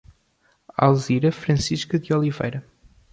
Alzira 0.79 1.31
Francisca 1.31 1.99
de 1.99 2.11
Oliveira 2.11 2.65